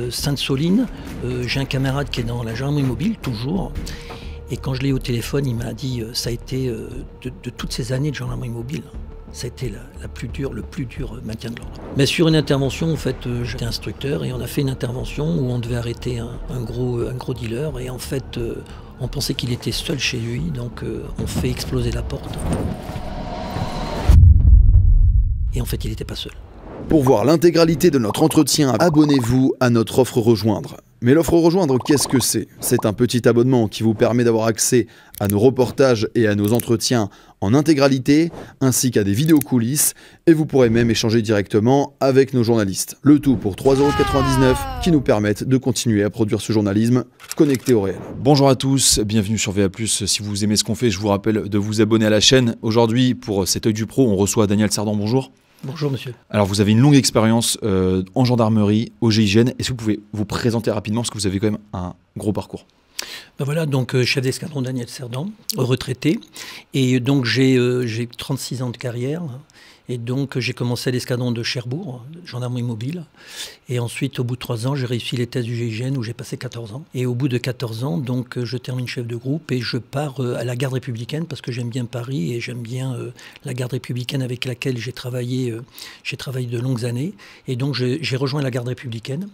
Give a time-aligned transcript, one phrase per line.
[0.00, 0.86] euh, Sainte-Soline,
[1.24, 3.72] euh, j'ai un camarade qui est dans la gendarmerie mobile, toujours.
[4.50, 7.72] Et quand je l'ai au téléphone, il m'a dit euh, ça a été de, toutes
[7.72, 8.82] ces années de gendarmerie mobile.
[9.32, 11.72] Ça a été la, plus dure, le plus dur maintien de l'ordre.
[11.96, 15.50] Mais sur une intervention, en fait, j'étais instructeur et on a fait une intervention où
[15.50, 17.78] on devait arrêter un, gros, dealer.
[17.78, 18.40] Et en fait,
[18.98, 20.82] on pensait qu'il était seul chez lui, donc
[21.20, 22.36] on fait exploser la porte.
[25.54, 26.32] Et en fait, il n'était pas seul.
[26.90, 30.78] Pour voir l'intégralité de notre entretien, abonnez-vous à notre offre rejoindre.
[31.02, 32.48] Mais l'offre rejoindre, qu'est-ce que c'est?
[32.58, 34.88] C'est un petit abonnement qui vous permet d'avoir accès
[35.20, 37.08] à nos reportages et à nos entretiens
[37.40, 39.94] en intégralité, ainsi qu'à des vidéos coulisses,
[40.26, 42.96] et vous pourrez même échanger directement avec nos journalistes.
[43.02, 47.04] Le tout pour 3,99€ qui nous permettent de continuer à produire ce journalisme
[47.36, 48.00] connecté au réel.
[48.18, 49.68] Bonjour à tous, bienvenue sur VA+.
[49.86, 52.56] Si vous aimez ce qu'on fait, je vous rappelle de vous abonner à la chaîne.
[52.62, 54.96] Aujourd'hui, pour cet œil du pro, on reçoit Daniel Sardan.
[54.96, 55.30] Bonjour.
[55.62, 56.14] Bonjour monsieur.
[56.30, 59.48] Alors, vous avez une longue expérience euh, en gendarmerie, au GIGN.
[59.58, 62.32] Est-ce que vous pouvez vous présenter rapidement parce que vous avez quand même un gros
[62.32, 62.64] parcours?
[63.38, 66.18] Ben voilà, donc euh, chef d'escadron Daniel Cerdan, retraité.
[66.72, 69.22] Et donc j'ai euh, j'ai 36 ans de carrière.
[69.88, 73.04] Et donc j'ai commencé à l'escadron de Cherbourg, gendarmerie mobile.
[73.68, 76.12] Et ensuite, au bout de 3 ans, j'ai réussi les tests du GIGN où j'ai
[76.12, 76.84] passé 14 ans.
[76.94, 80.22] Et au bout de 14 ans, donc je termine chef de groupe et je pars
[80.22, 83.10] euh, à la garde républicaine parce que j'aime bien Paris et j'aime bien euh,
[83.44, 85.62] la garde républicaine avec laquelle j'ai travaillé, euh,
[86.04, 87.14] j'ai travaillé de longues années.
[87.48, 89.28] Et donc j'ai rejoint la garde républicaine.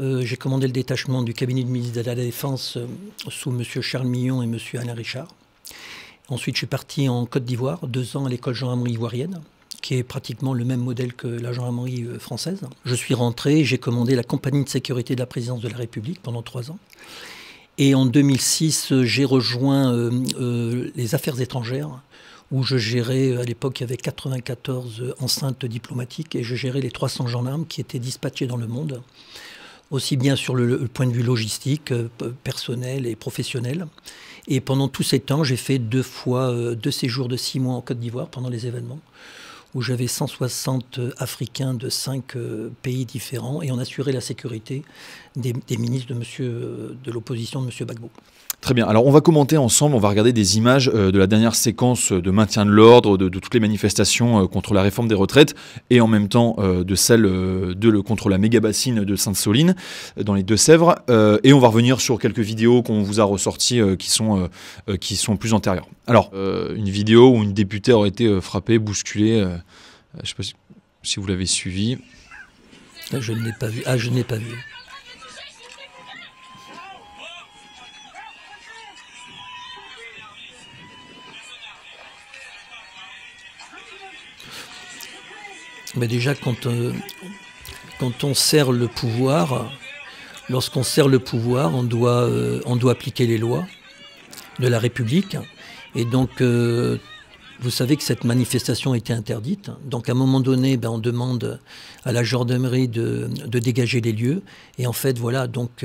[0.00, 2.78] J'ai commandé le détachement du cabinet du ministre de la Défense
[3.28, 3.62] sous M.
[3.62, 4.58] Charles Millon et M.
[4.74, 5.28] Alain Richard.
[6.28, 9.40] Ensuite, je suis parti en Côte d'Ivoire, deux ans à l'école gendarmerie ivoirienne,
[9.84, 12.62] qui est pratiquement le même modèle que la gendarmerie euh, française.
[12.86, 16.22] Je suis rentré, j'ai commandé la compagnie de sécurité de la présidence de la République
[16.22, 16.78] pendant trois ans.
[17.76, 22.00] Et en 2006, euh, j'ai rejoint euh, les affaires étrangères,
[22.50, 26.90] où je gérais, à l'époque, il y avait 94 enceintes diplomatiques, et je gérais les
[26.90, 29.02] 300 gendarmes qui étaient dispatchés dans le monde
[29.90, 31.92] aussi bien sur le, point de vue logistique,
[32.42, 33.86] personnel et professionnel.
[34.48, 37.80] Et pendant tous ces temps, j'ai fait deux fois deux séjours de six mois en
[37.80, 38.98] Côte d'Ivoire pendant les événements,
[39.74, 44.84] où j'avais 160 Africains de cinq euh, pays différents et on assurait la sécurité
[45.36, 47.86] des, ministres de, euh, de l'opposition de M.
[47.86, 48.10] Bagbo.
[48.64, 48.86] Très bien.
[48.86, 52.12] Alors, on va commenter ensemble, on va regarder des images euh, de la dernière séquence
[52.12, 55.54] de maintien de l'ordre, de, toutes les manifestations euh, contre la réforme des retraites,
[55.90, 59.76] et en même temps euh, de celle euh, de contre la méga bassine de Sainte-Soline,
[60.16, 60.94] euh, dans les Deux-Sèvres.
[61.10, 64.40] Euh, et on va revenir sur quelques vidéos qu'on vous a ressorties euh, qui, sont,
[64.40, 64.46] euh,
[64.88, 65.90] euh, qui sont plus antérieures.
[66.06, 69.42] Alors, euh, une vidéo où une députée aurait été euh, frappée, bousculée.
[69.42, 69.58] euh,
[70.14, 70.42] je ne sais pas
[71.02, 71.98] si, vous l'avez suivi.
[73.12, 73.82] Là, Je ne l'ai pas vu.
[73.84, 74.56] Ah, je ne l'ai pas vu.
[86.06, 86.92] Déjà, quand, euh,
[87.98, 89.70] quand on sert le pouvoir,
[90.48, 93.64] lorsqu'on sert le pouvoir, on doit, euh, on doit appliquer les lois
[94.58, 95.36] de la République.
[95.94, 96.98] Et donc, euh,
[97.60, 99.70] vous savez que cette manifestation a été interdite.
[99.84, 101.60] Donc, à un moment donné, ben, on demande
[102.04, 104.42] à la gendarmerie de, de dégager les lieux.
[104.78, 105.84] Et en fait, voilà, donc,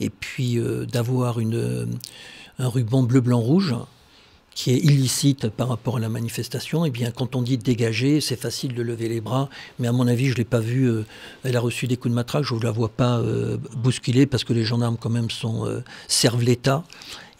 [0.00, 0.58] et puis
[0.92, 3.76] d'avoir un ruban bleu-blanc-rouge
[4.58, 8.34] qui est illicite par rapport à la manifestation, et bien quand on dit dégager, c'est
[8.34, 9.48] facile de lever les bras,
[9.78, 10.90] mais à mon avis, je ne l'ai pas vue.
[10.90, 11.06] euh,
[11.44, 14.42] elle a reçu des coups de matraque, je ne la vois pas euh, bousculer parce
[14.42, 16.82] que les gendarmes quand même euh, servent l'État.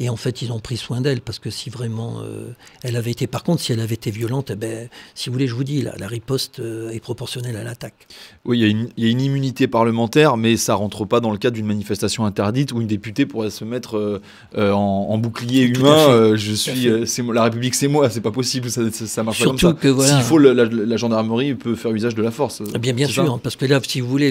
[0.01, 2.51] Et en fait, ils ont pris soin d'elle parce que si vraiment euh,
[2.85, 5.49] elle avait été, par contre, si elle avait été violente, eh ben, si vous voulez,
[5.49, 8.07] je vous dis, la, la riposte euh, est proportionnelle à l'attaque.
[8.45, 11.19] Oui, il y, a une, il y a une immunité parlementaire, mais ça rentre pas
[11.21, 14.21] dans le cadre d'une manifestation interdite où une députée pourrait se mettre
[14.57, 16.35] euh, en, en bouclier humain.
[16.37, 16.89] je suis,
[17.33, 18.09] la République, c'est moi.
[18.09, 19.83] C'est pas possible, ça, ça, ça marche Surtout pas comme ça.
[19.83, 20.13] que, voilà.
[20.15, 22.63] S'il faut, la, la- la gendarmerie peut faire usage de la force.
[22.75, 24.31] Eh Bien, sûr, hein, parce que là, si vous voulez,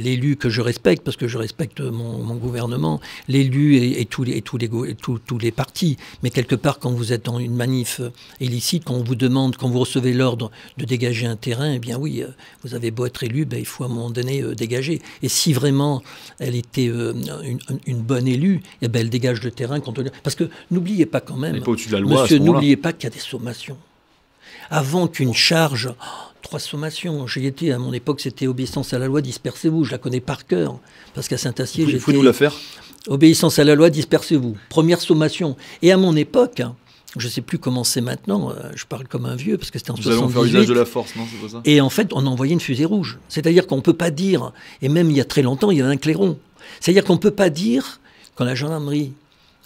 [0.00, 4.24] l'élu que je respecte, parce que je respecte mon, mon gouvernement, l'élu et, et tous
[4.24, 4.67] les, et tous, les,
[5.00, 8.84] tous, tous les partis, mais quelque part, quand vous êtes dans une manif euh, illicite,
[8.84, 12.22] quand on vous demande, quand vous recevez l'ordre de dégager un terrain, eh bien oui,
[12.22, 12.28] euh,
[12.62, 15.00] vous avez beau être élu, ben, il faut à un moment donné euh, dégager.
[15.22, 16.02] Et si vraiment
[16.38, 17.12] elle était euh,
[17.42, 19.80] une, une bonne élue, eh ben, elle dégage le terrain.
[19.80, 20.04] Quand on...
[20.22, 23.12] Parce que n'oubliez pas quand même, pas de la loi monsieur, n'oubliez pas qu'il y
[23.12, 23.76] a des sommations
[24.70, 26.04] avant qu'une charge, oh,
[26.42, 29.98] trois sommations, j'y étais à mon époque, c'était obéissance à la loi, dispersez-vous, je la
[29.98, 30.78] connais par cœur,
[31.14, 32.54] parce qu'à Saint-Acier, Il faut, il faut j'étais nous la faire?
[33.08, 35.56] Obéissance à la loi, dispersez-vous, première sommation.
[35.82, 36.62] Et à mon époque,
[37.16, 39.78] je ne sais plus comment c'est maintenant, euh, je parle comme un vieux, parce que
[39.78, 41.60] c'était en Nous allons faire usage 78, de la force, non C'est pas ça?
[41.64, 43.18] Et en fait, on envoyait une fusée rouge.
[43.28, 44.52] C'est-à-dire qu'on ne peut pas dire,
[44.82, 46.38] et même il y a très longtemps, il y avait un clairon.
[46.80, 48.00] C'est-à-dire qu'on ne peut pas dire,
[48.34, 49.12] quand la gendarmerie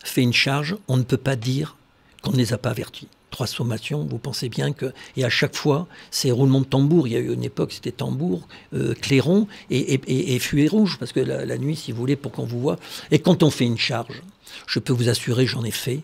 [0.05, 1.77] fait une charge, on ne peut pas dire
[2.23, 3.09] qu'on ne les a pas avertis.
[3.33, 4.93] Trois sommations, vous pensez bien que...
[5.17, 7.09] Et à chaque fois, c'est roulement de tambour.
[7.09, 10.99] Il y a eu une époque, c'était tambour, euh, clairon et, et, et, fuet rouge,
[11.01, 12.79] parce que la, nuit, si vous voulez, pour qu'on vous voit.
[13.11, 14.23] Et quand on fait une charge,
[14.69, 16.03] je peux vous assurer, j'en ai fait,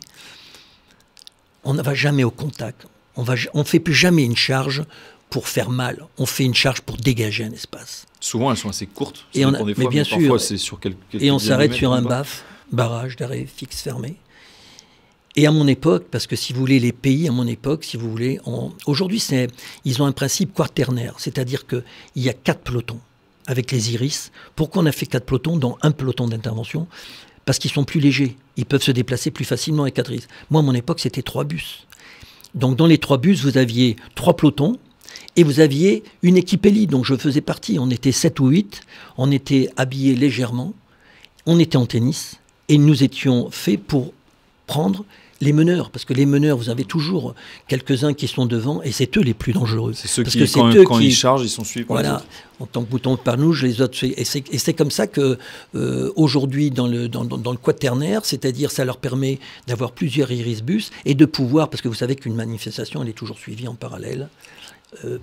[1.62, 2.86] on ne va jamais au contact.
[3.16, 4.84] On ne on fait plus jamais une charge
[5.30, 6.06] pour faire mal.
[6.16, 8.06] On fait une charge pour dégager un espace.
[8.20, 9.26] Souvent, elles sont assez courtes.
[9.34, 10.40] Et on, mais bien sûr.
[10.40, 14.16] Sur quelques, et on s'arrête sur un baf, barrage d'arrêt fixe fermé.
[15.38, 17.96] Et à mon époque, parce que si vous voulez, les pays, à mon époque, si
[17.96, 18.40] vous voulez,
[18.86, 19.24] aujourd'hui,
[19.84, 21.84] ils ont un principe quaternaire, c'est-à-dire qu'il
[22.16, 22.98] y a quatre pelotons
[23.46, 24.32] avec les iris.
[24.56, 26.88] Pourquoi on a fait quatre pelotons dans un peloton d'intervention?
[27.44, 30.26] Parce qu'ils sont plus légers, ils peuvent se déplacer plus facilement avec quatre iris.
[30.50, 31.86] Moi, à mon époque, c'était trois bus.
[32.56, 34.76] Donc dans les trois bus, vous aviez trois pelotons
[35.36, 37.78] et vous aviez une équipe élite, dont je faisais partie.
[37.78, 38.80] On était sept ou huit,
[39.16, 40.74] on était habillés légèrement,
[41.46, 44.12] on était en tennis et nous étions faits pour
[44.66, 45.04] prendre
[45.40, 47.34] les meneurs, parce que les meneurs, vous avez toujours
[47.68, 49.92] quelques-uns qui sont devant, et c'est eux les plus dangereux.
[49.94, 52.22] C'est ceux qui, quand, ils chargent, ils sont suivis Voilà,
[52.58, 53.98] en tant que bouton par nous, les autres.
[54.04, 55.38] Et c'est comme ça que
[55.74, 60.90] euh, aujourd'hui, dans le, dans, dans, le quaternaire, c'est-à-dire ça leur permet d'avoir plusieurs iris-bus
[61.04, 64.28] et de pouvoir, parce que vous savez qu'une manifestation, elle est toujours suivie en parallèle.
[65.04, 65.18] Euh,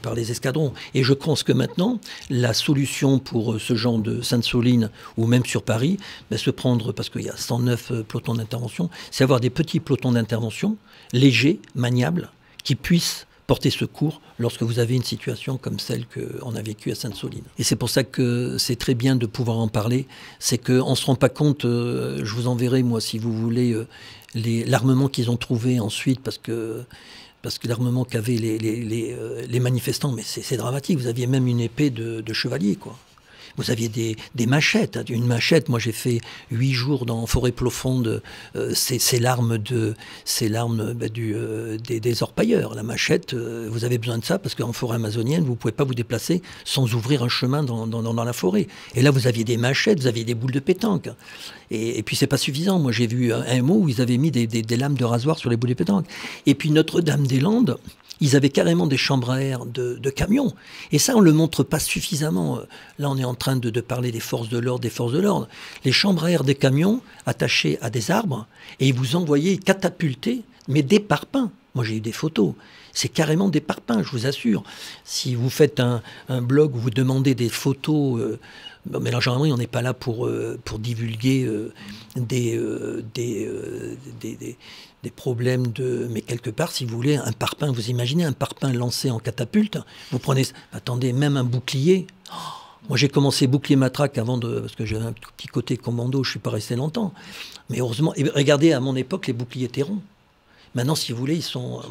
[0.00, 0.72] par, les escadrons.
[0.94, 2.00] Et je pense que maintenant,
[2.30, 4.88] la solution pour euh, ce genre de Sainte-Soline
[5.18, 5.98] ou même sur Paris,
[6.30, 9.80] ben, se prendre, parce qu'il y a 109 euh, pelotons d'intervention, c'est avoir des petits
[9.80, 10.78] pelotons d'intervention
[11.12, 12.30] légers, maniables,
[12.64, 16.94] qui puissent porter secours lorsque vous avez une situation comme celle qu'on a vécue à
[16.94, 17.44] Sainte-Soline.
[17.58, 20.06] Et c'est pour ça que c'est très bien de pouvoir en parler.
[20.38, 23.76] C'est qu'on ne se rend pas compte, je vous enverrai moi si vous voulez,
[24.34, 26.86] l'armement qu'ils ont trouvé ensuite, parce que
[27.42, 30.98] parce que l'armement qu'avaient les, euh, manifestants, mais c'est dramatique.
[30.98, 32.96] Vous aviez même une épée de, de chevalier, quoi.
[33.56, 34.96] Vous aviez des, des machettes.
[34.96, 35.04] Hein.
[35.08, 36.20] Une machette, moi j'ai fait
[36.50, 38.22] huit jours dans forêt profonde.
[38.56, 39.94] Euh, c'est l'arme de,
[40.50, 42.74] bah, euh, des, des, orpailleurs.
[42.74, 45.84] La machette, euh, vous avez besoin de ça parce qu'en forêt amazonienne, vous pouvez pas
[45.84, 48.68] vous déplacer sans ouvrir un chemin dans, dans, la forêt.
[48.94, 51.08] Et là, vous aviez des machettes, vous aviez des boules de pétanque.
[51.70, 52.78] Et, et puis c'est pas suffisant.
[52.78, 55.38] Moi j'ai vu un, mot où ils avaient mis des, des, des lames de rasoir
[55.38, 56.06] sur les boules de pétanque.
[56.46, 57.78] Et puis Notre-Dame-des-Landes
[58.22, 60.54] ils avaient carrément des chambres à air de, camions.
[60.92, 62.60] Et ça, on ne le montre pas suffisamment.
[63.00, 65.48] Là, on est en train de, parler des forces de l'ordre, des forces de l'ordre.
[65.84, 68.46] Les chambres à air des camions attachées à des arbres,
[68.78, 71.50] et ils vous envoyaient catapulter, mais des parpaings.
[71.74, 72.54] Moi, j'ai eu des photos.
[72.92, 74.62] C'est carrément des parpaings, je vous assure.
[75.04, 78.20] Si vous faites un, un blog où vous demandez des photos...
[78.20, 78.38] Euh,
[78.86, 81.72] mais généralement, on n'est pas là pour, euh, divulguer euh,
[82.16, 86.08] des, euh, des, problèmes de.
[86.10, 89.78] Mais quelque part, si vous voulez, un parpaing, vous imaginez un parpaing lancé en catapulte,
[90.10, 90.46] vous prenez.
[90.72, 92.06] Attendez, même un bouclier.
[92.88, 94.60] moi, j'ai commencé bouclier matraque avant de.
[94.60, 97.12] Parce que j'avais un petit côté commando, je ne suis pas resté longtemps.
[97.70, 98.12] Mais heureusement.
[98.16, 100.02] Et regardez, à mon époque, les boucliers étaient ronds.
[100.74, 101.82] Maintenant, si vous voulez, ils sont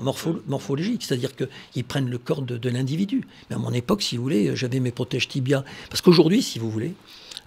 [0.48, 3.28] morphologiques, c'est-à-dire qu'ils prennent le corps de, l'individu.
[3.50, 5.64] Mais à mon époque, si vous voulez, j'avais mes protèges tibia.
[5.90, 6.94] Parce qu'aujourd'hui, si vous voulez,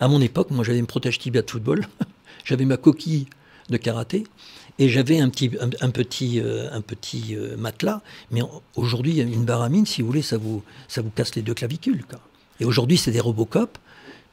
[0.01, 1.87] à mon époque, moi j'avais mes protège tibia de football,
[2.45, 3.27] j'avais ma coquille
[3.71, 4.25] de karaté,
[4.79, 8.03] et j'avais un petit, un, petit, un petit euh, euh, matelas.
[8.31, 8.43] Mais
[8.77, 12.05] aujourd'hui, une baramine, si vous voulez, ça vous, ça vous casse les deux clavicules.
[12.05, 12.21] Quoi.
[12.61, 13.79] Et aujourd'hui, c'est des Robocop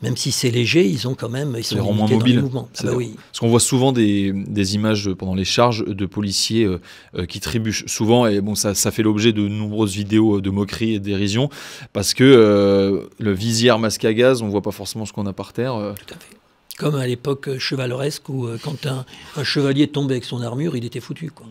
[0.01, 2.43] même si c'est léger, ils ont quand même ils sont moins mobiles.
[2.53, 3.15] Ah bah oui.
[3.15, 6.81] Parce qu'on voit souvent des, des, images pendant les charges de policiers euh,
[7.15, 10.95] euh, qui trébuchent souvent, et bon, ça, ça fait l'objet de nombreuses vidéos de moquerie
[10.95, 11.49] et de dérision,
[11.93, 15.33] parce que euh, le visière masque à gaz, on voit pas forcément ce qu'on a
[15.33, 15.73] par terre.
[15.73, 16.37] Tout à fait.
[16.77, 19.05] Comme à l'époque chevaleresque où quand un,
[19.35, 21.29] un, chevalier tombait avec son armure, il était foutu.
[21.29, 21.45] Quoi.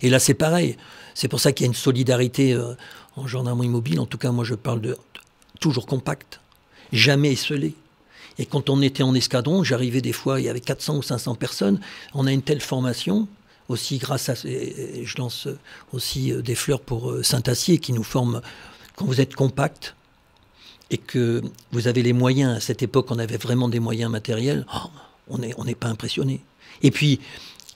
[0.00, 0.76] Et là, c'est pareil.
[1.14, 2.56] C'est pour ça qu'il y a une solidarité
[3.16, 3.98] en gendarmerie mobile.
[3.98, 4.96] En tout cas, moi, je parle de
[5.58, 6.40] toujours compact,
[6.92, 7.74] jamais esselé.
[8.38, 11.34] Et quand on était en escadron, j'arrivais des fois, il y avait 400 ou 500
[11.36, 11.80] personnes.
[12.14, 13.28] On a une telle formation,
[13.68, 14.34] aussi grâce à.
[14.34, 15.48] je lance
[15.92, 18.40] aussi euh, des fleurs pour euh, Saint-Acier qui nous forme.
[18.96, 19.94] Quand vous êtes compact
[20.90, 24.64] et que vous avez les moyens, à cette époque, on avait vraiment des moyens matériels,
[24.74, 24.88] oh,
[25.28, 26.40] on n'est pas impressionné.
[26.82, 27.20] Et puis.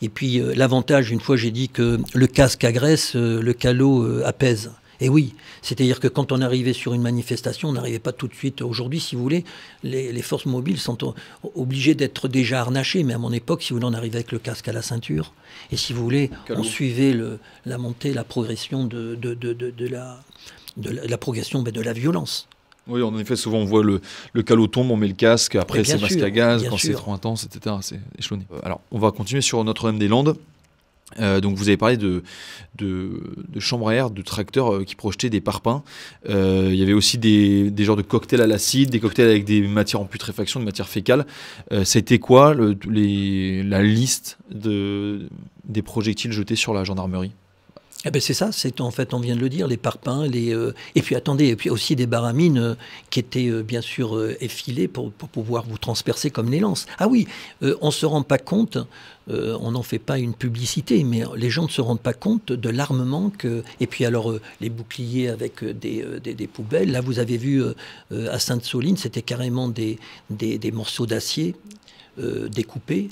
[0.03, 4.71] Et puis euh, l'avantage, une fois j'ai dit que le casque agresse, le calot apaise.
[5.01, 8.35] Et oui, c'est-à-dire que quand on arrivait sur une manifestation, on n'arrivait pas tout de
[8.35, 8.61] suite.
[8.61, 9.45] Aujourd'hui, si vous voulez,
[9.83, 11.15] les, forces mobiles sont
[11.55, 13.03] obligées d'être déjà harnachées.
[13.03, 15.33] Mais à mon époque, si vous voulez, on arrivait avec le casque à la ceinture.
[15.73, 19.89] Et si vous voulez, on suivait le, la montée, la progression de, de, de, de
[19.89, 20.21] la,
[20.77, 22.47] la, progression de la violence.
[22.87, 24.01] Oui, en effet, souvent on voit le,
[24.33, 27.13] le calot tombe, on met le casque, après c'est masque à gaz, quand c'est trop
[27.13, 27.77] intense, etc.
[27.81, 28.47] C'est échelonné.
[28.63, 30.37] Alors, on va continuer sur Notre-Dame-des-Landes.
[31.19, 32.23] Euh, donc vous avez parlé de,
[32.79, 33.21] de,
[33.59, 35.83] chambres à air, de tracteurs euh, qui projetaient des parpaings.
[36.29, 39.45] Euh, il y avait aussi des, des genres de cocktails à l'acide, des cocktails avec
[39.45, 41.27] des matières en putréfaction, des matières fécales.
[41.85, 45.29] C'était quoi la liste de,
[45.65, 47.33] des projectiles jetés sur la gendarmerie?
[48.07, 50.55] Eh ben c'est ça, c'est en fait, on vient de le dire, les parpaings, les
[50.55, 52.75] euh, et puis attendez, et puis aussi des baramines euh,
[53.11, 56.87] qui étaient euh, bien sûr effilées pour, pouvoir vous transpercer comme les lances.
[56.99, 57.29] Ah oui,
[57.61, 58.79] on se rend pas compte,
[59.29, 62.69] on n'en fait pas une publicité, mais les gens ne se rendent pas compte de
[62.71, 63.63] l'armement que.
[63.81, 66.91] Et puis alors les boucliers avec des, poubelles.
[66.91, 67.63] Là, vous avez vu
[68.11, 69.99] à Sainte-Soline, c'était carrément des
[70.73, 71.55] morceaux d'acier
[72.19, 73.11] découpés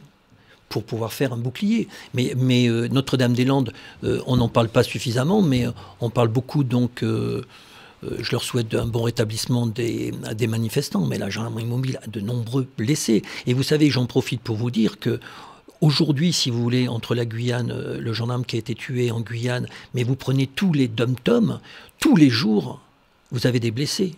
[0.69, 1.89] pour pouvoir faire un bouclier.
[2.15, 2.35] Mais,
[2.69, 3.73] euh, Notre-Dame-des-Landes,
[4.05, 7.03] euh, on n'en parle pas suffisamment, mais euh, on parle beaucoup donc.
[7.03, 12.21] je leur souhaite un bon rétablissement des, des manifestants, mais la gendarmerie mobile a de
[12.21, 13.23] nombreux blessés.
[13.47, 15.21] Et vous savez, j'en profite pour vous dire que
[15.81, 19.69] Aujourd'hui, si vous voulez, entre la Guyane, le gendarme qui a été tué en Guyane,
[19.95, 21.61] mais vous prenez tous les dom-toms,
[22.01, 22.81] tous les jours,
[23.31, 24.17] vous avez des blessés.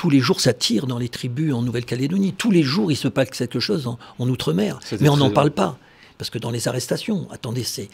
[0.00, 2.32] Tous les jours, ça tire dans les tribus en Nouvelle-Calédonie.
[2.32, 4.80] Tous les jours, il se passe quelque chose en, en Outre-mer.
[4.98, 5.76] Mais on n'en parle pas.
[6.16, 7.90] Parce que dans les arrestations, attendez, c'est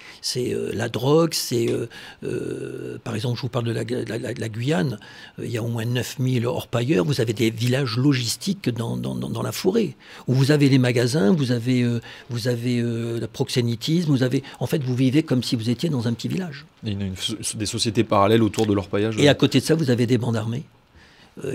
[0.55, 1.69] euh, la drogue, c'est.
[1.69, 1.89] Euh,
[2.23, 5.01] euh, par exemple, je vous parle de la, la, Guyane,
[5.43, 7.05] il y a au moins 9000 orpailleurs.
[7.05, 9.97] Vous avez des villages logistiques dans, dans, dans, la forêt,
[10.29, 11.85] où vous avez les magasins, vous avez,
[12.31, 14.45] vous avez le proxénétisme, vous avez.
[14.61, 16.67] En fait, vous vivez comme si vous étiez dans un petit village.
[16.85, 17.09] Il y a
[17.57, 19.17] des sociétés parallèles autour de l'orpaillage.
[19.19, 20.63] Et à côté de ça, vous avez des bandes armées.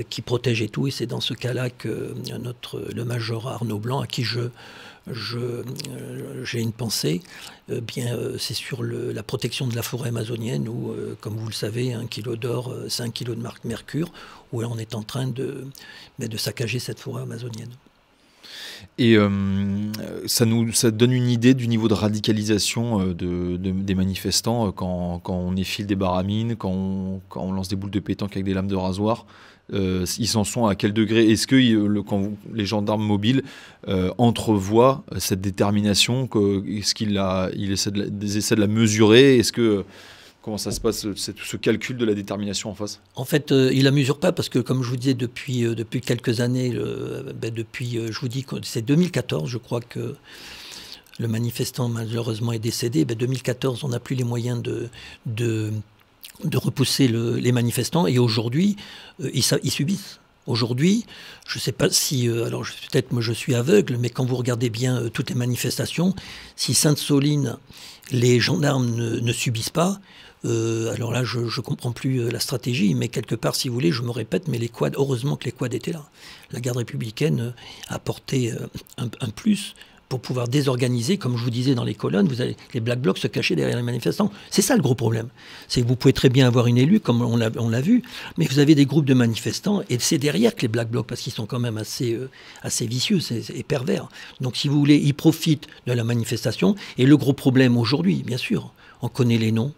[0.09, 3.99] Qui protègent et tout, et c'est dans ce cas-là que notre, le major Arnaud Blanc,
[4.01, 4.49] à qui je,
[5.07, 5.63] euh,
[6.43, 7.21] j'ai une pensée,
[7.69, 11.53] euh, bien euh, c'est sur la protection de la forêt amazonienne où, comme vous le
[11.53, 14.11] savez, un kilo d'or, c'est un kilo de mercure,
[14.51, 15.65] où on est en train de,
[16.19, 17.71] ben, de saccager cette forêt amazonienne.
[18.97, 19.17] Et
[20.25, 25.35] ça nous ça donne une idée du niveau de radicalisation de, des manifestants quand, quand,
[25.35, 28.53] on effile des baramines, quand on, quand on, lance des boules de pétanque avec des
[28.53, 29.25] lames de rasoir.
[29.73, 31.29] Euh, ils en sont à quel degré?
[31.29, 33.43] Est-ce que le, quand les gendarmes mobiles
[33.87, 36.27] euh, entrevoient cette détermination
[36.67, 37.21] Est-ce qu'ils
[37.55, 39.37] il essaient, essaient de la mesurer?
[39.37, 39.85] Est-ce que
[40.41, 42.99] Comment ça se passe, ce calcul de la détermination en face?
[43.15, 45.61] En fait, euh, il ne la mesure pas parce que, comme je vous disais, depuis,
[45.61, 50.15] depuis quelques années, ben, depuis, je vous dis c'est 2014, je crois que
[51.21, 53.05] le manifestant malheureusement est décédé.
[53.05, 54.61] Ben, 2014, on n'a plus les moyens
[55.25, 55.71] de,
[56.55, 58.07] repousser les manifestants.
[58.07, 58.75] Et aujourd'hui,
[59.21, 60.19] euh, ils, subissent.
[60.47, 61.05] Aujourd'hui,
[61.47, 64.35] je ne sais pas si, euh, alors peut-être moi je suis aveugle, mais quand vous
[64.35, 66.15] regardez bien euh, toutes les manifestations,
[66.55, 67.57] si Sainte-Soline,
[68.11, 69.99] les gendarmes ne, subissent pas,
[70.43, 74.01] alors là je ne comprends plus la stratégie, mais quelque part, si vous voulez, je
[74.01, 76.09] me répète, mais les quads, heureusement que les quads étaient là.
[76.51, 77.53] La garde républicaine
[77.87, 78.53] a apporté
[78.97, 79.75] un, plus
[80.09, 83.17] pour pouvoir désorganiser, comme je vous disais dans les colonnes, vous avez les black blocs
[83.17, 84.29] se cacher derrière les manifestants.
[84.49, 85.29] C'est ça le gros problème.
[85.69, 88.03] C'est que vous pouvez très bien avoir une élue, comme on l'a vu,
[88.37, 91.21] mais vous avez des groupes de manifestants, et c'est derrière que les black blocs, parce
[91.21, 92.29] qu'ils sont quand même assez, euh,
[92.61, 93.19] assez vicieux
[93.55, 94.09] et pervers.
[94.41, 98.37] Donc si vous voulez, ils profitent de la manifestation, et le gros problème aujourd'hui, bien
[98.37, 99.71] sûr, on connaît les noms,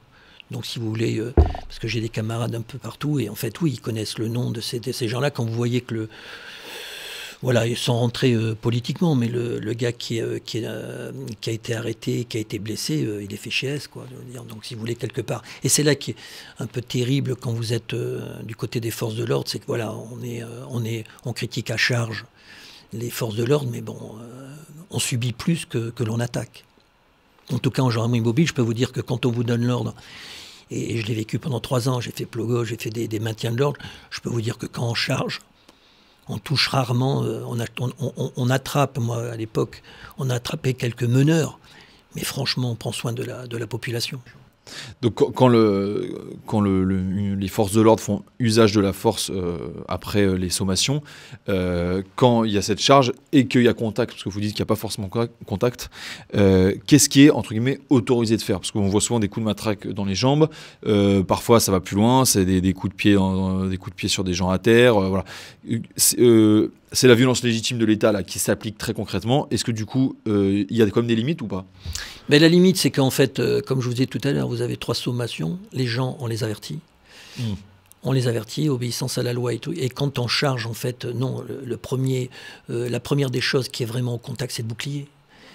[0.52, 3.36] donc, si vous voulez, euh, parce que j'ai des camarades un peu partout, et en
[3.36, 5.32] fait, oui, ils connaissent le nom de ces, gens-là.
[5.32, 6.10] Quand vous voyez que le,
[7.42, 12.38] voilà, sans rentrer euh, politiquement, mais le, gars qui, euh, qui, a été arrêté, qui
[12.38, 14.06] a été blessé, il est fait S, quoi.
[14.48, 15.44] Donc, si vous voulez, quelque part.
[15.64, 16.16] Et c'est là qui est
[16.60, 17.96] un peu terrible quand vous êtes
[18.44, 21.72] du côté des forces de l'ordre, c'est que voilà, on, est, on, est, on critique
[21.72, 22.26] à charge
[22.92, 23.98] les forces de l'ordre, mais bon,
[24.92, 26.66] on subit plus que l'on attaque.
[27.54, 29.66] En tout cas, en gendarmerie mobile, je peux vous dire que quand on vous donne
[29.66, 29.94] l'ordre,
[30.72, 33.58] et je l'ai vécu pendant trois ans, j'ai fait plogo, j'ai fait des, maintiens de
[33.58, 33.80] l'ordre,
[34.10, 35.42] je peux vous dire que quand on charge,
[36.28, 39.84] on touche rarement, euh, on, attrape, moi à l'époque,
[40.18, 41.60] on a attrapé quelques meneurs,
[42.16, 44.20] mais franchement, on prend soin de la population.
[45.02, 46.16] Donc quand, le,
[46.46, 46.84] quand le,
[47.36, 51.02] les forces de l'ordre font usage de la force euh, après euh, les sommations,
[51.50, 54.40] euh, quand il y a cette charge et qu'il y a contact, parce que vous
[54.40, 55.10] dites qu'il n'y a pas forcément
[55.46, 55.90] contact,
[56.32, 58.60] qu'est-ce qui est entre guillemets autorisé de faire?
[58.60, 60.50] Parce qu'on voit souvent des coups de matraque dans les jambes,
[61.28, 64.24] parfois ça va plus loin, c'est des, coups de pied, des coups de pied sur
[64.24, 64.96] des gens à terre,
[66.94, 69.48] c'est la violence légitime de l'État là qui s'applique très concrètement.
[69.50, 71.66] Est-ce que du coup, euh, il y a quand même des limites ou pas?
[72.30, 74.62] Mais La limite, c'est qu'en fait, euh, comme je vous disais tout à l'heure, vous
[74.62, 75.60] avez trois sommations.
[75.74, 76.80] Les gens, on les avertit.
[77.38, 77.56] Hmm.
[78.04, 79.74] On les avertit, obéissance à la loi et tout.
[79.74, 82.30] Et quand on charge, en fait, non, le, premier,
[82.70, 85.08] euh, la première des choses qui est vraiment au contact, c'est le bouclier.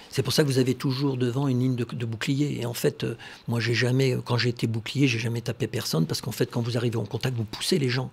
[0.09, 2.59] C'est pour ça que vous avez toujours devant une ligne de, bouclier.
[2.59, 3.05] Et en fait,
[3.47, 6.61] moi, j'ai jamais, quand j'ai été bouclier, j'ai jamais tapé personne parce qu'en fait, quand
[6.61, 8.11] vous arrivez en contact, vous poussez les gens.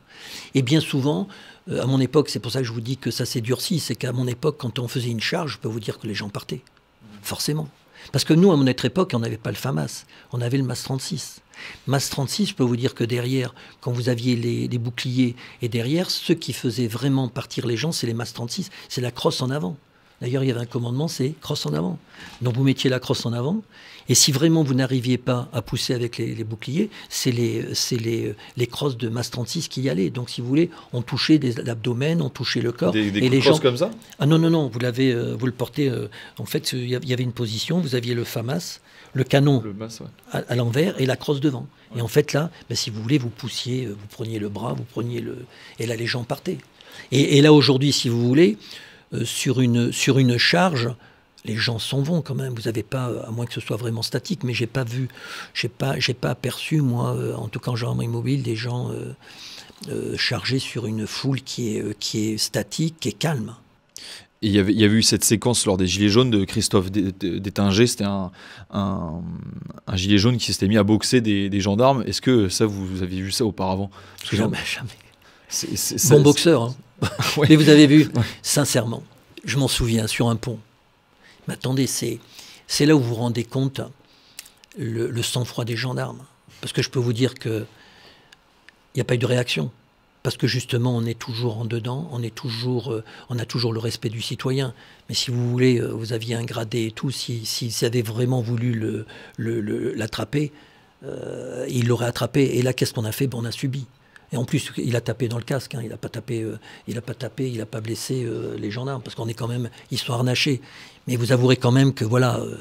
[0.55, 1.29] Et bien souvent,
[1.71, 3.81] euh, à mon époque, c'est pour ça que je vous dis que ça s'est durci,
[3.81, 6.15] c'est qu'à mon époque, quand on faisait une charge, je peux vous dire que les
[6.15, 6.61] gens partaient.
[7.23, 7.69] Forcément.
[8.12, 10.83] Parce que nous, à notre époque, on n'avait pas le FAMAS, on avait le MAS
[10.83, 11.41] 36.
[11.87, 16.11] MAS 36, je peux vous dire que derrière, quand vous aviez les, boucliers, et derrière,
[16.11, 19.50] ceux qui faisaient vraiment partir les gens, c'est les MAS 36, c'est la crosse en
[19.50, 19.76] avant.
[20.21, 21.99] D'ailleurs, il y avait un commandement, c'est crosse en avant.
[22.41, 23.63] Donc vous mettiez la crosse en avant.
[24.09, 28.67] Et si vraiment vous n'arriviez pas à pousser avec les, boucliers, c'est les, les, les
[28.67, 30.11] crosses de Masse 36 qui y allaient.
[30.11, 32.93] Donc si vous voulez, on touchait l'abdomen, on touchait le corps.
[32.93, 33.91] Des, et les gens comme ça?
[34.19, 35.89] Ah non, non, non, vous, l'avez, euh, vous le portez.
[35.89, 36.09] Euh,
[36.39, 38.81] en fait, il y avait une position, vous aviez le FAMAS,
[39.13, 39.63] le canon
[40.31, 41.67] à, l'envers et la crosse devant.
[41.97, 44.73] Et en fait, là, ben, si vous voulez, vous poussiez, euh, vous preniez le bras,
[44.73, 45.47] vous preniez le.
[45.79, 46.59] Et là, les gens partaient.
[47.11, 48.57] Et, et là, aujourd'hui, si vous voulez,
[49.25, 50.91] sur, une, sur une charge,
[51.47, 52.55] les gens s'en vont quand même.
[52.55, 55.09] Vous n'avez pas, à moins que ce soit vraiment statique, mais j'ai pas vu,
[55.55, 58.91] j'ai pas, j'ai pas aperçu moi, euh, en tout cas en gendarmerie mobile, des gens
[58.91, 59.15] euh,
[59.89, 63.55] euh, chargés sur une foule qui est, qui est statique, qui est calme.
[64.43, 66.91] il y, avait, il y avait eu cette séquence lors des Gilets jaunes de Christophe
[66.91, 67.87] Détinger.
[67.87, 68.33] C'était un,
[68.71, 69.23] un,
[69.95, 72.03] gilet jaune qui s'était mis à boxer des, gendarmes.
[72.07, 73.91] Est-ce que ça, vous, avez vu ça auparavant?
[74.31, 74.91] Jamais, jamais.
[76.11, 76.63] bon boxeur.
[76.63, 76.77] Hein.
[77.49, 78.09] Mais vous avez vu,
[78.43, 79.03] sincèrement,
[79.45, 80.59] je m'en souviens, sur un pont.
[81.47, 82.19] Mais attendez, c'est,
[82.81, 83.81] là où vous vous rendez compte
[84.79, 86.25] le, sang-froid des gendarmes.
[86.61, 87.67] Parce que je peux vous dire qu'il
[88.95, 89.71] n'y a pas eu de réaction.
[90.23, 93.73] Parce que justement, on est toujours en dedans, on, est toujours, euh, on a toujours
[93.73, 94.75] le respect du citoyen.
[95.09, 98.03] Mais si vous voulez, euh, vous aviez un gradé et tout, s'ils si, si avaient
[98.03, 100.53] vraiment voulu le, l'attraper,
[101.05, 102.43] euh, il l'aurait attrapé.
[102.57, 103.29] Et là, qu'est-ce qu'on a fait?
[103.29, 103.87] Ben, On a subi.
[104.33, 105.75] Et en plus, il a tapé dans le casque.
[105.75, 105.80] Hein.
[105.83, 109.14] Il n'a pas tapé, euh, pas tapé, il n'a pas blessé euh, les gendarmes parce
[109.14, 110.25] qu'on est quand même, ils sont.
[111.06, 112.56] Mais vous avouerez quand même que voilà, euh,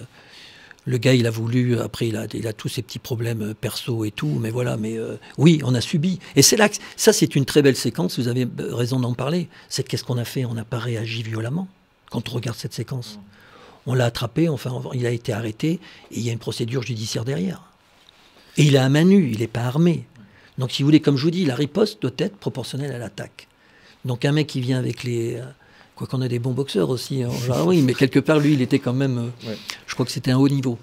[0.85, 1.79] le gars, il a voulu.
[1.79, 4.37] Après, il a, tous ses petits problèmes perso et tout.
[4.39, 4.97] Mais voilà, mais
[5.37, 6.19] oui, on a subi.
[6.35, 8.19] Et c'est là, que, ça, c'est une très belle séquence.
[8.19, 9.47] Vous avez raison d'en parler.
[9.67, 10.45] C'est qu'est-ce qu'on a fait?
[10.45, 11.67] On n'a pas réagi violemment
[12.11, 13.19] quand on regarde cette séquence.
[13.87, 14.47] On l'a attrapé.
[14.47, 15.79] Enfin, il a été arrêté
[16.11, 17.63] et il y a une procédure judiciaire derrière.
[18.57, 19.31] Et il a un main nue.
[19.33, 20.05] Il n'est pas armé.
[20.57, 23.47] Donc, si vous voulez, comme je vous dis, la riposte doit être proportionnelle à l'attaque.
[24.05, 25.35] Donc, un mec qui vient avec les.
[25.35, 25.45] Euh,
[25.95, 27.29] quoi qu'on ait des bons boxeurs aussi, hein,
[27.65, 29.31] oui, mais quelque part, lui, il était quand même.
[29.47, 29.53] Euh,
[29.87, 30.77] je crois que c'était un haut niveau.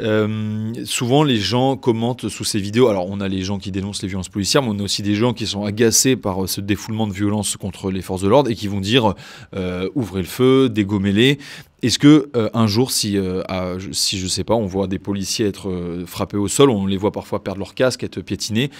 [0.00, 2.88] Euh, souvent, les gens commentent sous ces vidéos.
[2.88, 5.14] Alors, on a les gens qui dénoncent les violences policières, mais on a aussi des
[5.14, 8.54] gens qui sont agacés par ce défoulement de violence contre les forces de l'ordre et
[8.54, 9.14] qui vont dire
[9.94, 11.38] ouvrez le feu, dégommez-les.
[11.82, 13.18] Est-ce que un jour, si,
[13.92, 17.12] si je sais pas, on voit des policiers être frappés au sol, on les voit
[17.12, 18.70] parfois perdre leur casque, être piétinés,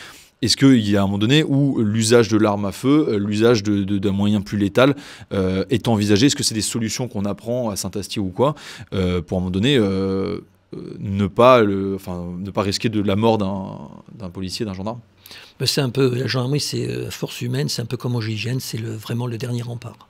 [0.45, 3.62] est-ce qu'il y a un moment donné où l'usage de l'arme à feu, euh, l'usage
[3.62, 4.95] d'un moyen plus létal
[5.33, 6.27] euh, est envisagé?
[6.27, 8.55] Est-ce que c'est des solutions qu'on apprend à Saint-Astier ou quoi?
[8.92, 9.79] Euh, pour à un moment donné
[10.99, 15.01] ne, pas le, enfin, ne pas risquer de la mort d'un policier, d'un gendarme
[15.59, 18.59] ben, C'est un peu, la gendarmerie, c'est force humaine, c'est un peu comme au GIGN,
[18.59, 20.09] c'est vraiment le dernier rempart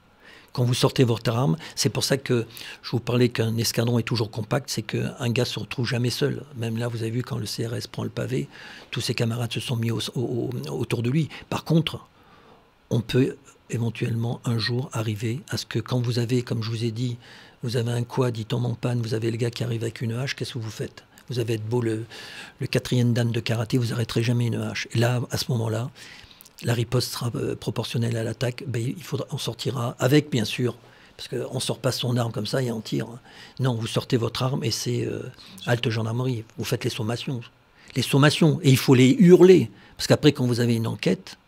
[0.55, 2.47] quand vous sortez votre arme, c'est pour ça que
[2.83, 6.45] je vous parlais qu'un escadron est toujours compact, c'est qu'un gars se retrouve jamais seul.
[6.57, 8.49] Même là, vous avez vu quand le CRS prend le pavé,
[8.93, 11.29] tous ses camarades se sont mis autour de lui.
[11.51, 12.07] Par contre,
[12.89, 13.37] on peut
[13.69, 17.17] éventuellement un jour arriver à ce que quand vous avez, comme je vous ai dit,
[17.65, 20.03] vous avez un quad, dit tombe en panne, vous avez le gars qui arrive avec
[20.03, 21.03] une hache, qu'est-ce que vous faites?
[21.31, 22.05] Vous avez beau le,
[22.71, 24.87] quatrième dan de karaté, vous n'arrêterez jamais une hache.
[24.93, 25.91] Et là, à ce moment-là,
[26.63, 30.77] la riposte sera euh, proportionnelle à l'attaque, ben, il faudra, on sortira avec, bien sûr,
[31.17, 33.07] parce qu'on ne sort pas son arme comme ça et on tire.
[33.61, 35.23] Non, vous sortez votre arme et c'est euh,
[35.65, 36.45] halte gendarmerie.
[36.59, 37.41] Vous faites les sommations.
[37.97, 38.61] Les sommations.
[38.63, 39.71] Et il faut les hurler.
[39.97, 41.39] Parce qu'après, quand vous avez une enquête,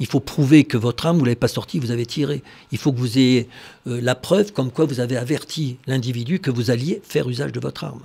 [0.00, 2.42] il faut prouver que votre arme, vous ne l'avez pas sortie, vous avez tiré.
[2.72, 3.48] Il faut que vous ayez
[3.86, 7.60] euh, la preuve comme quoi vous avez averti l'individu que vous alliez faire usage de
[7.60, 8.02] votre arme.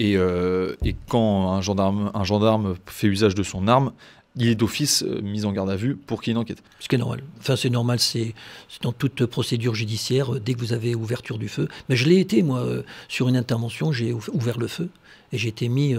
[0.00, 3.90] Et, et quand un gendarme, un gendarme fait usage de son arme,
[4.38, 6.62] il est d'office euh, mis en garde à vue pour qu'il y ait une enquête.
[6.80, 7.22] Ce qui est normal.
[7.40, 8.34] Enfin, c'est normal, c'est
[8.82, 11.68] dans toute procédure judiciaire, euh, dès que vous avez ouverture du feu.
[11.88, 14.88] Mais je l'ai été, moi, euh, sur une intervention, j'ai ouvert le feu
[15.32, 15.94] et j'ai été mis.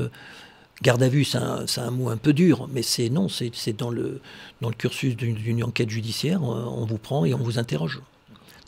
[0.82, 4.22] Garde à vue, c'est un, mot un peu dur, mais c'est non, c'est dans le,
[4.62, 8.02] dans le cursus d'une enquête judiciaire, on vous prend et on vous interroge.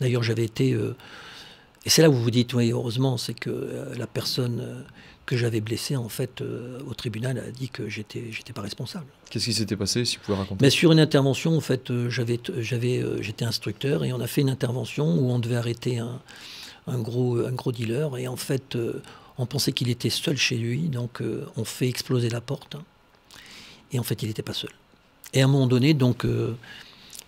[0.00, 0.70] D'ailleurs, j'avais été.
[0.70, 4.84] et c'est là où vous vous dites, oui, heureusement, c'est que la personne
[5.26, 9.06] que j'avais blessé en fait euh, au tribunal a dit que j'étais j'étais pas responsable.
[9.30, 10.64] Qu'est-ce qui s'était passé si vous pouvez raconter?
[10.64, 14.26] Mais sur une intervention en fait euh, j'avais j'avais euh, j'étais instructeur et on a
[14.26, 16.20] fait une intervention où on devait arrêter un,
[16.86, 18.76] un gros un gros dealer et en fait
[19.38, 21.22] on pensait qu'il était seul chez lui donc
[21.56, 22.76] on fait exploser la porte
[23.92, 24.70] et en fait il n'était pas seul.
[25.32, 26.26] Et à un moment donné donc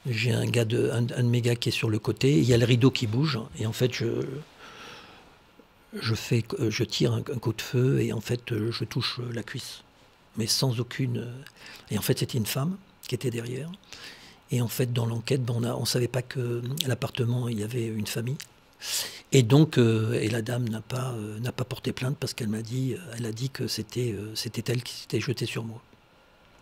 [0.06, 2.52] j'ai un gars de un, de mes gars qui est sur le côté, il y
[2.54, 4.26] a le rideau qui bouge et en fait je
[6.00, 9.42] je, fais, je tire un, coup de feu et en fait euh, je touche la
[9.42, 9.82] cuisse,
[10.36, 11.18] mais sans aucune.
[11.18, 11.42] Euh,
[11.90, 13.70] et en fait c'était une femme qui était derrière.
[14.50, 17.86] Et en fait dans l'enquête, ben, on ne savait pas que l'appartement il y avait
[17.86, 18.36] une famille.
[19.32, 22.62] Et donc, euh, et la dame n'a pas, n'a pas porté plainte parce qu'elle m'a
[22.62, 25.82] dit, elle a dit que c'était, c'était elle qui s'était jetée sur moi.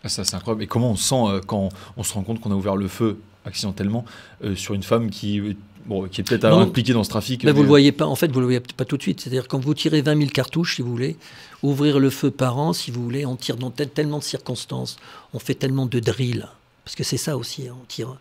[0.05, 0.63] Ah, ça, c'est incroyable.
[0.63, 3.19] Et comment on sent euh, quand on se rend compte qu'on a ouvert le feu
[3.45, 4.05] accidentellement
[4.45, 5.57] euh, sur une femme qui,
[5.87, 7.53] bon, qui est peut-être impliquée dans ce trafic mais...
[7.53, 9.21] Vous ne le voyez pas, en fait, vous le voyez pas tout de suite.
[9.21, 11.17] C'est-à-dire, quand vous tirez 20 000 cartouches, si vous voulez,
[11.63, 14.97] ouvrir le feu par an, si vous voulez, on tire dans tellement de circonstances,
[15.35, 16.49] on fait tellement de drills.
[16.85, 18.17] Parce que c'est ça aussi, hein, on tire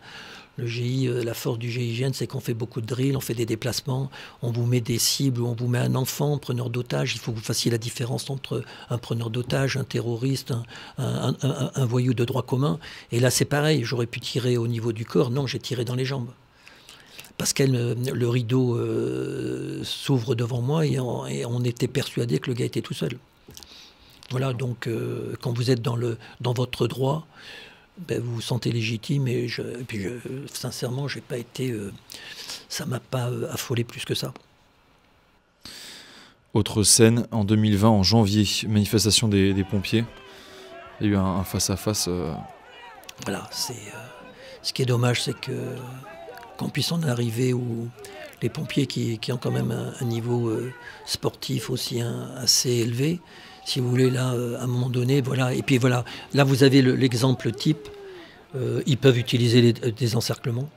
[0.62, 3.34] le GI, euh, la force du GIGN, c'est qu'on fait beaucoup de drills, on fait
[3.34, 4.10] des déplacements,
[4.42, 7.16] on vous met des cibles, on vous met un enfant, preneur d'otage.
[7.16, 10.54] Il faut que vous fassiez la différence entre un preneur d'otage, un terroriste,
[10.98, 12.80] un, voyou de droit commun.
[13.12, 13.84] Et là, c'est pareil.
[13.84, 15.32] J'aurais pu tirer au niveau du corps.
[15.32, 16.30] Non, j'ai tiré dans les jambes.
[17.38, 22.66] Parce que le rideau euh, s'ouvre devant moi et on, était persuadé que le gars
[22.66, 23.18] était tout seul.
[24.30, 27.28] Voilà, donc euh, quand vous êtes dans, le, dans votre droit,
[28.08, 30.10] ben, vous vous sentez légitime et, je, puis je,
[30.52, 31.92] sincèrement, j'ai pas été, euh,
[32.70, 34.34] ça m'a pas euh, affolé plus que ça.
[36.54, 40.04] Autre scène en 2020, en janvier, manifestation des, pompiers.
[41.00, 42.08] Il y a eu un face-à-face.
[42.10, 42.34] Euh.
[43.24, 43.76] Voilà, c'est
[44.62, 45.76] ce qui est dommage, c'est que
[46.58, 47.88] qu'on puisse en arriver où
[48.42, 50.52] les pompiers qui, qui ont quand même un, niveau
[51.06, 53.20] sportif aussi assez élevé,
[53.66, 55.54] si vous voulez, là, euh, à un moment donné, voilà.
[55.54, 57.90] Et puis voilà, là, vous avez l'exemple type.
[58.56, 60.70] Euh, ils peuvent utiliser euh, des encerclements,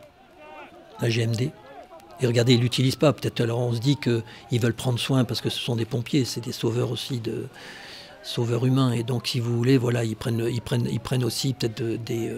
[1.00, 1.50] la GMD.
[2.20, 3.12] Et regardez, ils ne l'utilisent pas.
[3.12, 6.24] Peut-être alors on se dit qu'ils veulent prendre soin parce que ce sont des pompiers,
[6.24, 7.46] c'est des sauveurs aussi de
[8.22, 8.92] sauveurs humains.
[8.92, 12.32] Et donc, si vous voulez, voilà, ils prennent, ils prennent, ils prennent aussi peut-être des,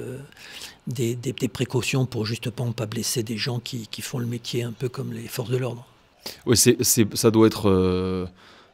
[0.86, 5.12] des, précautions pour justement pas blesser des gens qui, font le métier un peu comme
[5.12, 5.86] les forces de l'ordre.
[6.46, 8.26] Oui, c'est, ça doit être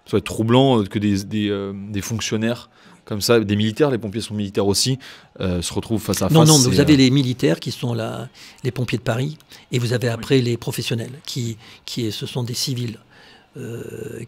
[0.06, 2.70] ça être troublant euh, que des, euh, des, fonctionnaires
[3.04, 4.98] comme ça, des militaires, les pompiers sont militaires aussi,
[5.40, 6.32] euh, se retrouvent face à face.
[6.32, 8.28] Non, non, vous avez les militaires qui sont là,
[8.62, 9.38] les pompiers de Paris,
[9.72, 12.98] et vous avez après les professionnels, qui, qui ce sont des civils.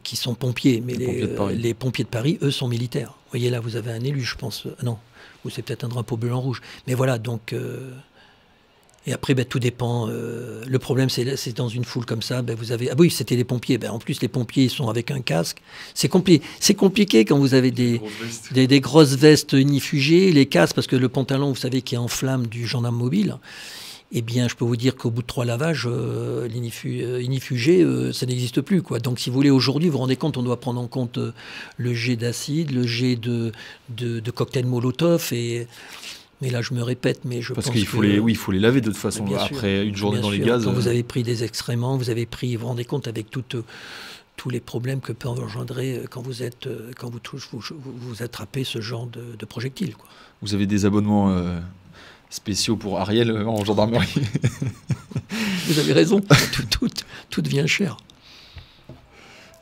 [0.02, 3.14] qui sont pompiers, mais les, les, pompiers de Paris, eux, sont militaires.
[3.16, 4.66] Vous voyez là, vous avez un élu, je pense.
[4.82, 4.98] non,
[5.44, 6.60] ou c'est peut-être un drapeau blanc-rouge.
[6.86, 7.54] Mais voilà, donc
[9.06, 10.08] et après, ben, tout dépend.
[10.08, 12.90] Euh, le problème, c'est dans une foule comme ça, ben, vous avez.
[12.90, 13.76] Ah oui, c'était les pompiers.
[13.76, 15.58] Ben, en plus, les pompiers, ils sont avec un casque.
[15.94, 16.44] C'est compliqué.
[16.58, 18.00] C'est compliqué quand vous avez des,
[18.52, 22.08] des, grosses vestes unifugées, les casques, parce que le pantalon, vous savez, qui est en
[22.08, 23.36] flamme du gendarme mobile.
[24.16, 28.26] Eh bien, je peux vous dire qu'au bout de trois lavages, euh, l'inifugé, euh, ça
[28.26, 28.80] n'existe plus.
[28.80, 29.00] Quoi.
[29.00, 31.18] Donc, si vous voulez, aujourd'hui, vous vous rendez compte, on doit prendre en compte
[31.76, 33.52] le jet d'acide, le jet de,
[33.90, 35.66] de, de cocktail Molotov et
[36.44, 38.58] mais là, je me répète, mais je Parce qu'il faut les, oui, il faut les
[38.58, 40.64] laver de toute façon après une journée dans les gaz.
[40.64, 40.90] Quand vous euh.
[40.90, 43.56] avez pris des excréments, vous avez pris, vous vous rendez compte avec toutes,
[44.36, 47.62] tous les problèmes que peut engendrer euh, quand vous êtes, euh, quand vous touchez, vous,
[47.96, 49.94] vous, attrapez ce genre de, de projectiles.
[49.94, 50.06] Quoi.
[50.42, 51.34] Vous avez des abonnements
[52.28, 54.12] spéciaux pour Ariel en gendarmerie.
[55.66, 56.20] vous avez raison,
[56.52, 56.88] tout, tout,
[57.30, 57.96] tout devient cher.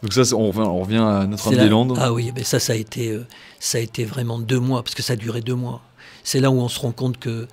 [0.02, 1.96] Donc ça, on revient, on revient à Notre-Dame-des-Landes.
[1.96, 3.16] Ah oui, mais ça, ça a été,
[3.60, 5.80] ça a été vraiment deux mois, parce que ça a duré deux mois
[6.24, 7.46] c'est là où on se rend compte que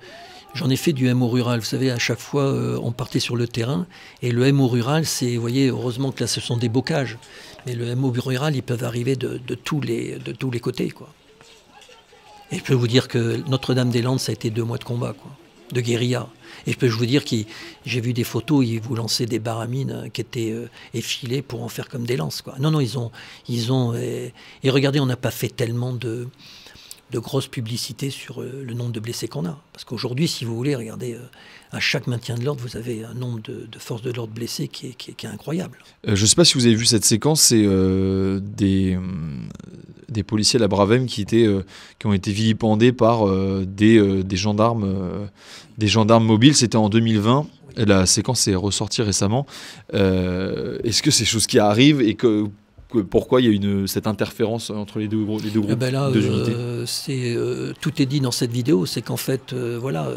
[0.52, 1.60] J'en ai fait du MO rural.
[1.60, 3.86] Vous savez, à chaque fois, euh, on partait sur le terrain.
[4.22, 7.18] Et le MO rural, c'est, vous voyez, heureusement que là, ce sont des bocages.
[7.66, 10.90] Mais le MO rural, ils peuvent arriver de, tous, les, de tous les côtés.
[10.90, 11.08] Quoi.
[12.50, 15.30] Et je peux vous dire que Notre-Dame-des-Landes, ça a été deux mois de combat, quoi,
[15.72, 16.28] de guérilla.
[16.66, 17.36] Et je peux vous dire que
[17.86, 21.62] j'ai vu des photos, ils vous lançaient des baramines euh, qui étaient euh, effilées pour
[21.62, 22.42] en faire comme des lances.
[22.42, 22.56] Quoi.
[22.58, 23.12] Non, non, ils ont.
[23.48, 24.32] Ils ont et
[24.64, 26.28] regardez, on n'a pas fait tellement de
[27.10, 29.58] de grosses publicités sur euh, le nombre de blessés qu'on a.
[29.72, 31.18] Parce qu'aujourd'hui, si vous voulez, regardez, euh,
[31.72, 34.86] à chaque maintien de l'ordre, vous avez un nombre de, forces de l'ordre blessées qui
[34.86, 35.78] est, incroyable.
[36.06, 37.66] Euh, je ne sais pas si vous avez vu cette séquence, c'est
[38.56, 38.98] des,
[40.26, 41.48] policiers à la Bravem qui, étaient,
[41.98, 43.26] qui ont été vilipendés par
[43.64, 45.28] des, des, gendarmes,
[45.78, 46.54] des gendarmes mobiles.
[46.54, 47.46] C'était en 2020.
[47.76, 49.46] La séquence est ressortie récemment.
[49.92, 52.46] Est-ce que c'est chose qui arrive et que
[52.98, 56.08] pourquoi il y a une, cette interférence entre les deux, les deux groupes ben là,
[56.08, 60.08] euh, euh, Tout est dit dans cette vidéo, c'est qu'en fait, euh, voilà,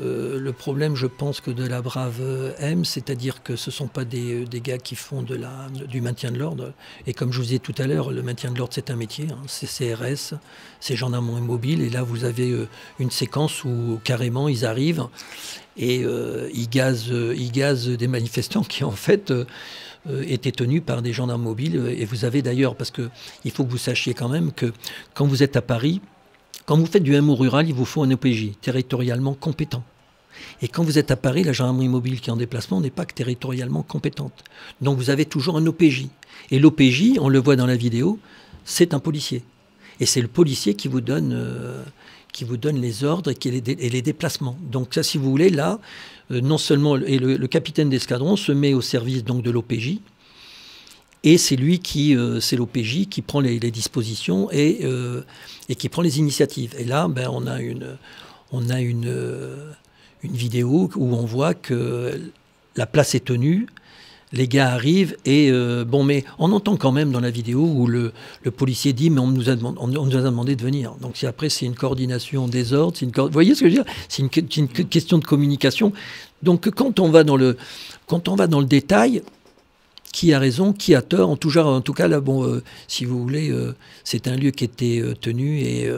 [0.00, 2.20] le problème, je pense, que de la Brave
[2.58, 6.00] M, c'est-à-dire que ce ne sont pas des, des, gars qui font de la, du
[6.00, 6.72] maintien de l'ordre.
[7.06, 9.28] Et comme je vous disais tout à l'heure, le maintien de l'ordre, c'est un métier,
[9.30, 10.34] hein, c'est CRS,
[10.80, 12.52] c'est gendarmerie mobile, et là, vous avez
[12.98, 15.06] une séquence où carrément, ils arrivent
[15.76, 16.04] et
[16.52, 19.44] ils, gazent, ils gazent des manifestants qui, en fait euh,
[20.26, 21.94] était tenu par des gendarmes mobiles.
[21.96, 24.72] Et vous avez d'ailleurs, parce qu'il faut que vous sachiez quand même que
[25.14, 26.00] quand vous êtes à Paris,
[26.66, 29.84] quand vous faites du MO rural, il vous faut un OPJ territorialement compétent.
[30.62, 33.04] Et quand vous êtes à Paris, la gendarmerie mobile qui est en déplacement n'est pas
[33.04, 34.44] que territorialement compétente.
[34.80, 36.06] Donc vous avez toujours un OPJ.
[36.50, 38.18] Et l'OPJ, on le voit dans la vidéo,
[38.64, 39.42] c'est un policier.
[40.00, 41.82] Et c'est le policier qui vous donne, euh,
[42.34, 44.58] qui vous donne les ordres et, les déplacements.
[44.60, 45.78] Donc ça, si vous voulez, là,
[46.30, 50.00] euh, non seulement et le, capitaine d'escadron se met au service donc de l'OPJ
[51.22, 54.84] Et c'est lui qui, c'est l'OPJ qui prend les, dispositions et,
[55.68, 56.74] et qui prend les initiatives.
[56.78, 57.96] Et là, ben, on a une,
[58.52, 59.14] on a une,
[60.24, 62.20] une vidéo où on voit que
[62.76, 63.66] la place est tenue,
[64.34, 67.86] les gars arrivent et euh, bon, mais on entend quand même dans la vidéo où
[67.86, 68.12] le,
[68.56, 70.94] policier dit mais on nous, a demandé, on, nous a demandé de venir.
[71.00, 73.82] Donc si après c'est une coordination des ordres, une vous voyez ce que je veux
[73.82, 73.92] dire?
[74.08, 75.92] C'est une, question de communication.
[76.42, 77.56] Donc quand on va dans le
[78.06, 79.22] quand on va dans le détail,
[80.12, 81.28] qui a raison, qui a tort.
[81.28, 84.36] En tout, cas, en tout cas là, bon, euh, si vous voulez, euh, c'est un
[84.36, 85.90] lieu qui était tenu et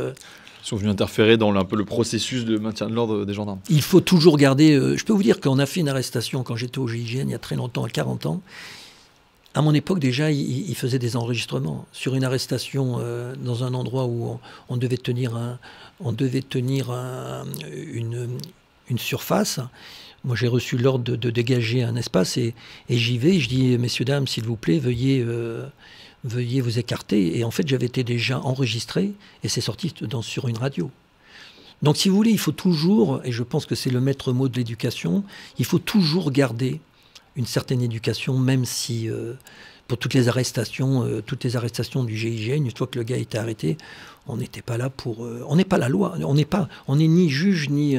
[0.67, 3.61] sont venus interférer dans un peu le processus de maintien de l'ordre des gendarmes.
[3.69, 4.73] Il faut toujours garder.
[4.73, 7.31] Euh, je peux vous dire qu'on a fait une arrestation quand j'étais au GIGN il
[7.31, 8.43] y a très longtemps, à 40 ans.
[9.55, 14.05] À mon époque, déjà, il, faisait des enregistrements sur une arrestation euh, dans un endroit
[14.05, 15.39] où on, devait tenir,
[16.01, 16.91] on devait tenir
[17.73, 18.29] une,
[18.91, 19.61] une, surface.
[20.25, 22.55] Moi, j'ai reçu l'ordre de, dégager un espace et,
[22.91, 23.39] j'y vais.
[23.39, 25.25] Je dis, messieurs, dames, s'il vous plaît, veuillez.
[25.27, 25.67] Euh,
[26.27, 27.39] veuillez vous écarter.
[27.39, 29.13] Et en fait, j'avais été déjà enregistré
[29.43, 30.91] et c'est sorti sur une radio.
[31.83, 34.49] Donc, si vous voulez, il faut toujours, et je pense que c'est le maître mot
[34.49, 35.25] de l'éducation,
[35.59, 36.81] il faut toujours garder
[37.37, 39.35] une certaine éducation, même si euh,
[39.87, 43.19] pour toutes les arrestations, euh, toutes les arrestations du GIGN, une fois que le gars
[43.19, 43.77] était arrêté,
[44.27, 46.97] on n'était pas là pour, euh, on n'est pas la loi, on n'est pas, on
[46.97, 47.97] n'est ni juge ni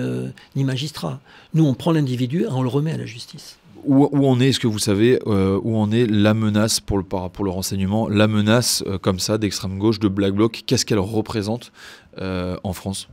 [0.55, 1.21] ni magistrat.
[1.53, 3.57] Nous, on prend l'individu et on le remet à la justice
[3.87, 6.97] où, où, on est, est-ce que vous savez euh, où en est la menace pour
[6.97, 10.85] le, pour le renseignement, la menace euh, comme ça d'extrême gauche, de Black Bloc, qu'est-ce
[10.85, 11.71] qu'elle représente
[12.19, 13.07] euh, en France?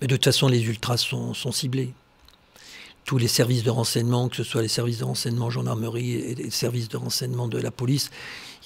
[0.00, 1.92] De toute façon, les ultras sont, ciblés.
[3.04, 6.50] Tous les services de renseignement, que ce soit les services de renseignement gendarmerie et les
[6.50, 8.10] services de renseignement de la police,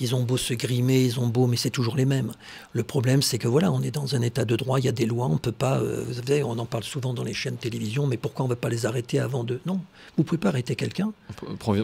[0.00, 2.32] ils ont beau se grimer, ils ont beau, mais c'est toujours les mêmes.
[2.72, 4.92] Le problème, c'est que voilà, on est dans un état de droit, il y a
[4.92, 5.78] des lois, on peut pas.
[5.78, 8.48] Euh, vous savez, on en parle souvent dans les chaînes de télévision, mais pourquoi on
[8.48, 9.80] ne va pas les arrêter avant de Non,
[10.16, 11.12] vous pouvez pas arrêter quelqu'un.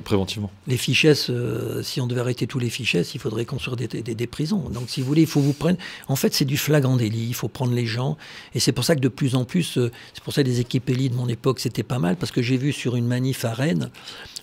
[0.05, 0.51] Préventivement.
[0.67, 4.27] Les fichesses, euh, si on devait arrêter tous les fichesses, il faudrait construire des, des,
[4.27, 4.69] prisons.
[4.71, 5.79] Donc, si vous voulez, il faut vous prendre.
[6.09, 7.27] En fait, c'est du flagrant délit.
[7.29, 8.17] Il faut prendre les gens,
[8.55, 10.61] et c'est pour ça que de plus en plus, euh, c'est pour ça que les
[10.61, 13.45] équipes élites de mon époque, c'était pas mal, parce que j'ai vu sur une manif
[13.45, 13.91] à Rennes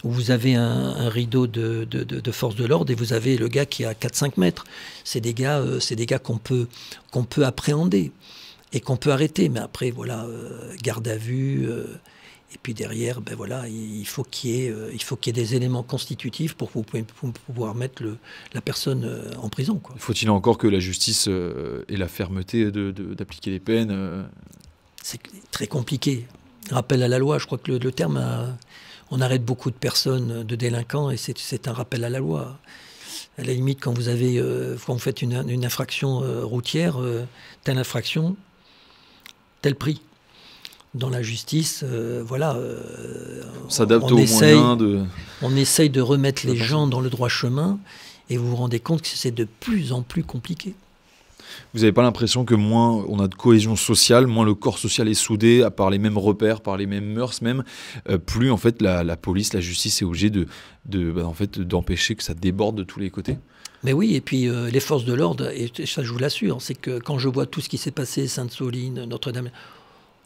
[0.04, 3.48] où vous avez un, rideau de, de, de, force de l'ordre et vous avez le
[3.48, 4.66] gars qui a 4-5 mètres.
[5.04, 6.68] C'est des gars, euh, c'est des gars qu'on peut,
[7.12, 8.12] qu'on peut appréhender
[8.74, 9.50] et qu'on peut arrêter.
[9.50, 11.68] Mais après, voilà, euh, garde à vue.
[11.68, 11.86] Euh,
[12.52, 15.44] et puis derrière, ben voilà, il faut qu'il y ait, il faut qu'il y ait
[15.44, 18.18] des éléments constitutifs pour, pouvoir mettre le,
[18.56, 19.80] la personne en prison.
[19.98, 24.28] Faut-il encore que la justice ait la fermeté d'appliquer les peines
[25.04, 25.20] C'est
[25.52, 26.26] très compliqué.
[26.72, 28.58] Rappel à la loi, je crois que le, le terme a,
[29.12, 32.60] on arrête beaucoup de personnes, de délinquants, et c'est un rappel à la loi.
[33.40, 37.24] À la limite, quand vous, avez, euh, quand vous faites une, infraction euh, routière, euh,
[37.64, 38.36] telle infraction,
[39.62, 40.02] tel prix.
[40.94, 41.84] Dans la justice,
[42.26, 42.58] voilà.
[43.70, 45.04] s'adapte aux moyens de.
[45.44, 47.78] On essaye de remettre les gens dans le droit chemin,
[48.32, 50.74] et vous vous rendez compte que c'est de plus en plus compliqué.
[51.74, 55.08] Vous n'avez pas l'impression que moins on a de cohésion sociale, moins le corps social
[55.08, 57.64] est soudé, à les mêmes repères, par les mêmes mœurs même,
[58.10, 60.48] euh, plus en fait la, police, la justice est obligée de,
[61.12, 63.38] bah, en fait d'empêcher que ça déborde de tous les côtés.
[63.84, 66.76] Mais oui, et puis euh, les forces de l'ordre, et ça je vous l'assure, c'est
[66.76, 69.50] que quand je vois tout ce qui s'est passé, Sainte-Soline, Notre-Dame,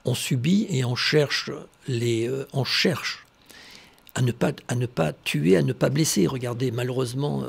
[0.05, 1.51] on subit et on cherche
[1.87, 3.25] les, euh, on cherche
[4.15, 6.27] à ne pas à ne pas tuer, à ne pas blesser.
[6.27, 7.43] Regardez, malheureusement.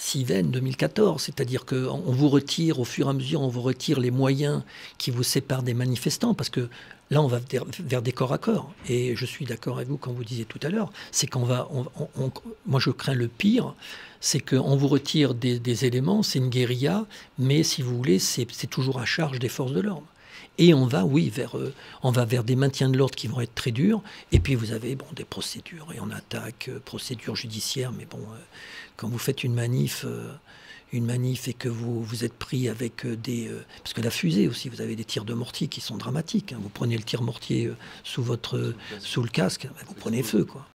[0.00, 4.10] Siven 2014, c'est-à-dire qu'on vous retire au fur et à mesure, on vous retire les
[4.10, 4.62] moyens
[4.96, 6.70] qui vous séparent des manifestants, parce que
[7.10, 7.38] là, on va
[7.80, 8.72] vers des corps à corps.
[8.88, 11.68] Et je suis d'accord avec vous quand vous disiez tout à l'heure, c'est qu'on va,
[12.66, 13.74] moi je crains le pire,
[14.20, 17.04] c'est qu'on vous retire des, éléments, c'est une guérilla,
[17.38, 20.06] mais si vous voulez, c'est toujours à charge des forces de l'ordre.
[20.58, 23.40] Et on va, oui, vers, euh, on va vers des maintiens de l'ordre qui vont
[23.40, 24.02] être très durs.
[24.30, 28.38] Et puis vous avez des procédures, et on attaque, euh, procédures judiciaires, mais bon, euh,
[29.00, 30.30] quand vous faites une manif, euh,
[30.92, 33.48] une manif et que vous, vous êtes pris avec euh, des...
[33.48, 36.52] Euh, parce que la fusée aussi, vous avez des tirs de mortier qui sont dramatiques.
[36.52, 36.58] Hein.
[36.62, 37.70] Vous prenez le tir mortier
[38.04, 40.44] sous, votre, sous le casque, ben, vous prenez feu.
[40.44, 40.68] Quoi.